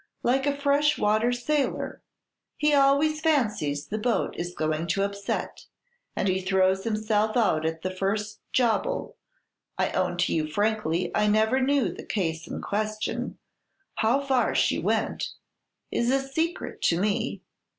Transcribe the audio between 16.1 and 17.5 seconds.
secret to me.